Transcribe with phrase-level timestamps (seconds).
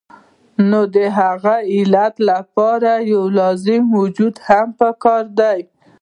[0.69, 5.59] نو د هغې علت د پاره يو لازمي وجود هم پکار دے